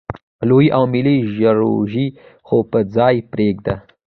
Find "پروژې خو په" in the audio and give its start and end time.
1.37-2.79